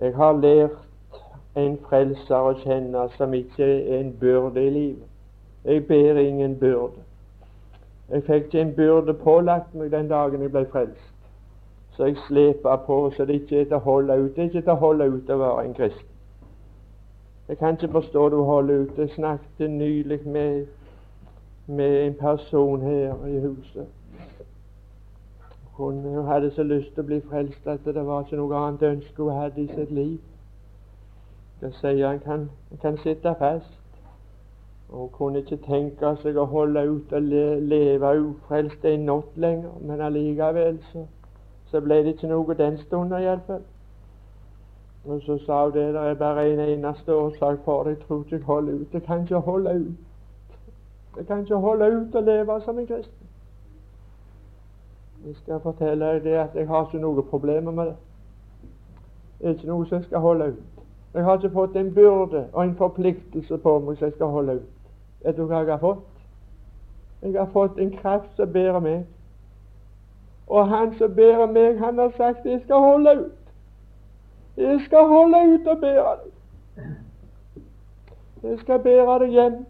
[0.01, 1.19] jeg har lært
[1.55, 5.11] en frelser å kjenne som ikke er en byrde i livet.
[5.65, 7.03] Jeg ber ingen byrde.
[8.09, 11.13] Jeg fikk ikke en byrde pålagt meg den dagen jeg ble frelst.
[11.95, 14.35] Så jeg slepa på så det ikke er til å holde ut.
[14.35, 16.14] Det er ikke til å holde ut å være en kristen.
[17.47, 18.97] Jeg kan ikke forstå du holder ut.
[18.97, 20.65] Jeg snakket nylig med,
[21.67, 23.87] med en person her i huset.
[25.77, 29.23] Hun hadde så lyst til å bli frelst at det var ikke noe annet ønske
[29.23, 30.19] hun hadde i sitt liv.
[31.61, 33.73] Jeg sier han kan, han kan sitte fast.
[34.89, 39.71] Hun kunne ikke tenke seg å holde ut og le, leve ufrelst en natt lenger,
[39.81, 41.05] men allikevel så,
[41.71, 43.65] så ble det ikke noe den stunden iallfall.
[45.07, 47.89] Og så sa hun det, det er bare en eneste årsak for det.
[47.89, 48.93] Jeg tror ikke jeg holder ut.
[48.93, 49.95] Jeg kan ikke holde ut.
[51.17, 53.27] Jeg kan ikke holde ut og leve som en kristen.
[55.25, 57.95] Jeg skal fortelle deg det at jeg har ikke noen problemer med det.
[59.39, 60.83] Det er ikke noe som jeg skal holde ut.
[61.13, 64.55] Jeg har ikke fått en byrde og en forpliktelse på meg som jeg skal holde
[64.55, 64.69] ut.
[65.23, 66.03] Vet du hva jeg har fått?
[67.21, 69.05] Jeg har fått en kraft som bærer meg.
[70.47, 73.44] Og han som bærer meg, han har sagt jeg skal holde ut.
[74.57, 76.31] Jeg skal holde ut og bære deg.
[78.43, 79.65] Jeg skal bære deg hjem.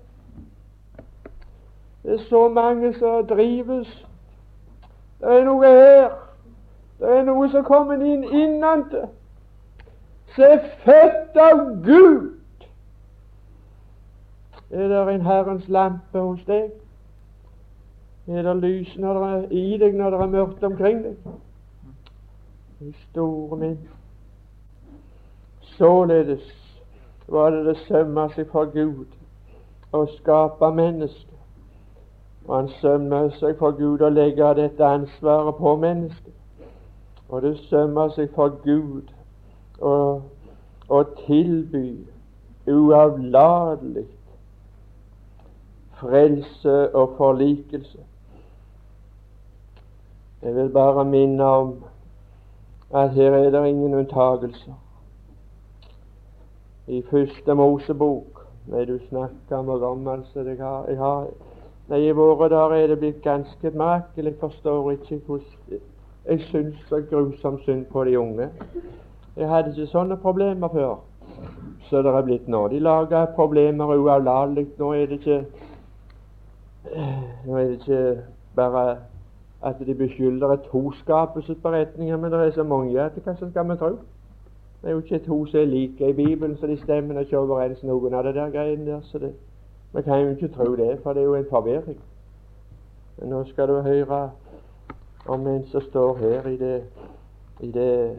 [2.04, 4.08] Det er så mange som drives.
[5.20, 6.10] Det er noe her.
[7.00, 9.08] Det er noe som kommer inn innentil.
[10.36, 12.32] Som er født av Gud.
[14.72, 16.70] Er det en Herrens lampe hos deg?
[18.28, 21.36] Er det lys når det er i deg når det er mørkt omkring deg?
[22.82, 23.78] I store min.
[25.78, 26.56] Således
[27.28, 29.06] var det det sømmer seg for Gud
[29.92, 31.32] å skape mennesket.
[32.48, 36.34] Og han sømmer seg for Gud å legge dette ansvaret på mennesket.
[37.30, 39.10] Og det sømmer seg for Gud
[39.82, 40.22] å,
[41.26, 42.06] tilby
[42.70, 44.06] uavlatelig
[45.98, 48.06] frelse og forlikelse.
[50.42, 51.76] Jeg vil bare minne om
[52.94, 54.85] at her er det ingen unntagelser.
[56.88, 61.28] I første Mosebok Nei, du snakker om hvor gammel jeg har, jeg har
[61.90, 64.32] Nei, I våre dager er det blitt ganske merkelig.
[64.32, 65.82] Jeg forstår ikke hvordan
[66.26, 68.50] Jeg syns så grusomt synd på de unge.
[69.38, 70.96] Jeg hadde ikke sånne problemer før
[71.90, 72.68] så det er blitt nå.
[72.68, 74.68] De lager problemer uavlatelig.
[74.80, 75.46] Nå er det ikke
[77.46, 78.22] Nå er det ikke
[78.56, 78.98] bare
[79.66, 83.96] at de beskylder et toskapelsesberetninger, men det er så mange at hva skal vi tro?
[84.86, 87.84] Det er jo ikke to som er like i Bibelen, så de stemmer ikke overens
[87.84, 89.00] noen av det der greiene der.
[89.02, 89.34] så det,
[89.94, 91.98] Vi kan jo ikke tro det, for det er jo en forvirring.
[93.18, 94.32] Men nå skal du høre
[95.26, 96.84] om en som står her i det,
[97.60, 98.18] i det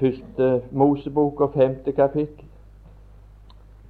[0.00, 2.44] første Mosebok og femte kapittel.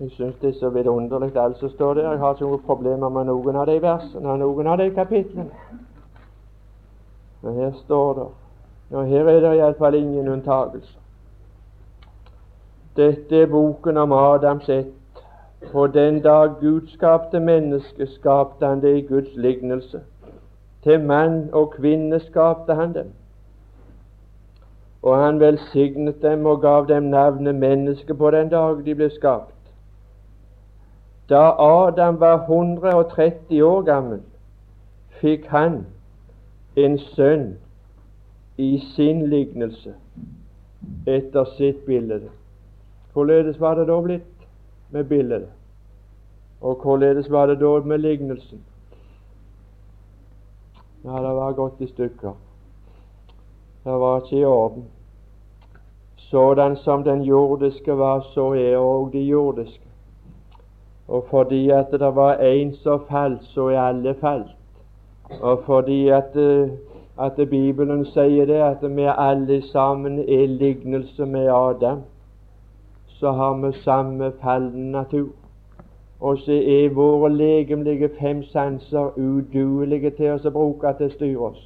[0.00, 2.10] Jeg syns det er så vidunderlig alt som står der.
[2.10, 5.50] Jeg har ikke noen problemer med noen av de versene og noen av de kapitlene.
[7.42, 8.26] Men her står det
[8.90, 11.03] Og her er det iallfall ingen unntagelser.
[12.96, 14.92] Dette er boken om Adams ett.
[15.72, 20.00] På den dag Gud skapte mennesket, skapte han det i Guds lignelse.
[20.82, 23.10] Til mann og kvinne skapte han dem.
[25.02, 29.54] Og han velsignet dem og gav dem navnet menneske på den dag de ble skapt.
[31.28, 34.20] Da Adam var 130 år gammel,
[35.20, 35.86] fikk han
[36.76, 37.54] en sønn
[38.58, 39.94] i sin lignelse
[41.06, 42.20] etter sitt bilde.
[43.14, 44.46] Hvorledes var det da blitt
[44.90, 45.46] med bildet?
[46.60, 48.64] Og hvorledes var det da med lignelsen?
[51.04, 52.32] Ja, det var gått i stykker.
[53.84, 54.84] Det var ikke i orden.
[56.16, 59.84] Sådan som den jordiske var, så er òg de jordiske.
[61.08, 64.56] Og fordi at det var én som falt, så er alle falt.
[65.40, 66.70] Og fordi at, eh,
[67.18, 72.02] at Bibelen sier det, at vi alle sammen er lignelse med Adam,
[73.18, 75.28] så har vi samme fallende natur.
[76.20, 81.50] Og så er våre legemlige fem sanser uduelige til oss å bruke til å styre
[81.50, 81.64] oss.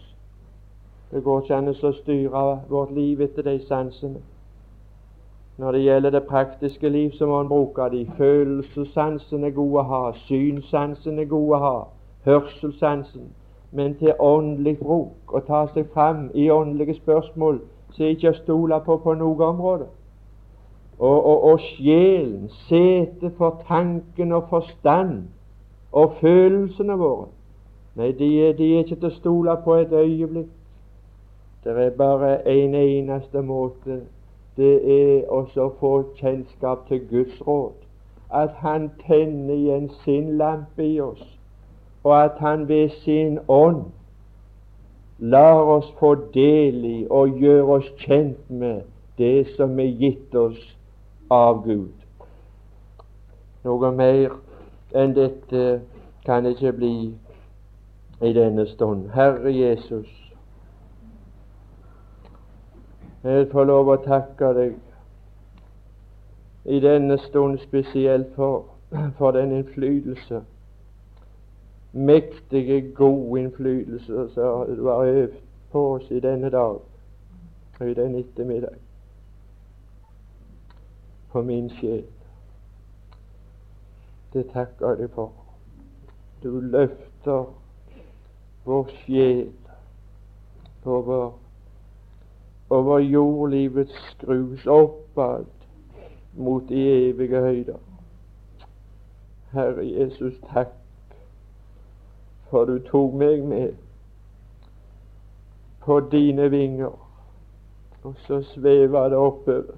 [1.10, 4.20] Det går ikke an å styre vårt liv etter de sansene.
[5.58, 8.04] Når det gjelder det praktiske liv, så må en bruke de.
[8.16, 11.78] Følelsessansen er gode å ha, synssansen er gode å ha,
[12.28, 13.32] hørselssansen.
[13.72, 17.58] Men til åndelig bruk, å ta seg fram i åndelige spørsmål,
[17.90, 19.88] så er ikke å stole på på noe område.
[20.98, 25.28] Og, og, og sjelen, sete for tanken og forstand
[25.92, 27.28] og følelsene våre
[27.98, 30.50] Nei, de de er ikke til å stole på et øyeblikk.
[31.64, 33.96] Det er bare en eneste måte
[34.58, 37.74] det er også å få kjennskap til Guds råd.
[38.30, 41.22] At Han tenner igjen sin lampe i oss,
[42.04, 43.84] og at Han ved sin ånd
[45.18, 48.82] lar oss få del i og gjøre oss kjent med
[49.18, 50.77] det som er gitt oss
[51.30, 51.92] av Gud.
[53.64, 54.36] Noe mer
[54.96, 55.80] enn dette
[56.24, 56.94] kan ikke bli
[58.20, 59.10] i denne stund.
[59.14, 60.08] Herre Jesus,
[63.22, 64.76] jeg får lov å takke deg
[66.68, 68.64] i denne stund spesielt for,
[69.18, 70.42] for den innflytelse,
[71.92, 75.38] mektige, god innflytelse som du har øvd
[75.72, 76.78] på oss i denne dag
[77.80, 78.87] og i den ettermiddag.
[81.32, 82.04] For min sjel.
[84.32, 85.32] Det takker jeg for.
[86.42, 87.54] Du løfter
[88.64, 89.52] vår sjel
[90.84, 91.32] over
[92.70, 95.46] over jordlivet skrus oppad
[96.36, 97.78] mot de evige høyder.
[99.52, 100.68] Herre Jesus, takk
[102.50, 103.72] for du tok meg med
[105.84, 106.96] på dine vinger,
[108.02, 109.76] og så sveva det oppover.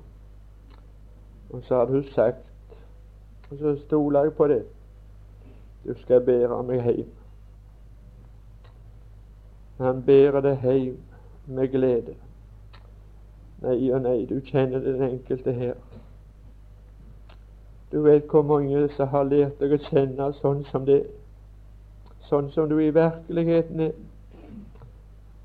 [1.51, 2.45] Og så har du sagt,
[3.51, 4.65] og så stoler jeg på det,
[5.87, 7.13] Du skal bære meg hjem.
[9.79, 10.99] Han bærer det hjem
[11.47, 12.15] med glede.
[13.63, 15.75] Nei og nei, du kjenner den enkelte her.
[17.93, 21.03] Du vet hvor mange som har lært deg å kjenne sånn som det,
[22.29, 23.97] sånn som du i virkeligheten er.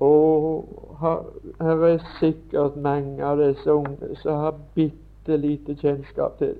[0.00, 0.68] Og
[1.00, 4.60] her er sikkert mange av disse unge som har
[5.26, 6.54] bitte lite kjennskap til.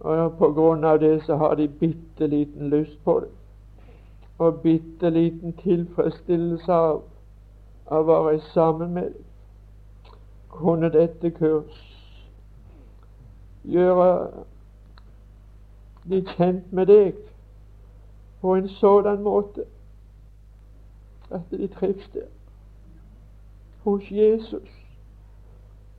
[0.00, 3.28] Og på grunn av det så har de bitte liten lyst på det
[4.38, 7.02] og bitte liten tilfredsstillelse av
[7.86, 9.24] å være sammen med dem.
[10.50, 11.78] Kunne dette kurs
[13.62, 14.08] gjøre
[16.10, 17.14] de kjent med deg
[18.40, 19.64] på en sådan måte
[21.30, 22.26] at de trives der.
[23.84, 24.81] Hos Jesus,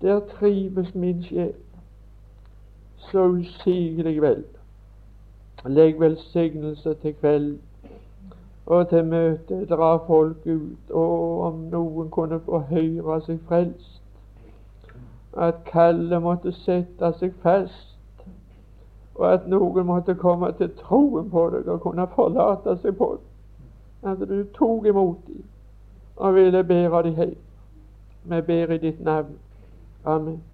[0.03, 1.53] der trives min sjel
[3.11, 4.43] så usigelig vel.
[5.65, 7.61] Legg velsignelse til kvelden
[8.65, 14.01] og til møtet dra folk ut, og om noen kunne få høre seg frelst,
[15.37, 18.27] at kallet måtte sette seg fast,
[19.15, 23.29] og at noen måtte komme til troen på deg og kunne forlate seg på deg.
[24.11, 25.43] at du tok imot dem
[26.15, 27.35] og ville bære dem hjem.
[28.23, 29.37] Vi ber i ditt navn.
[30.05, 30.43] Amen.